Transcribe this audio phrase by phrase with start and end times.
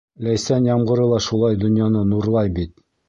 [0.27, 2.75] Ләйсән ямғыры ла шулай донъяны нурлай бит.